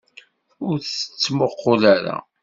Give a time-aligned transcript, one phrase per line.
[0.69, 2.15] Ur t-ttmuqqul ara!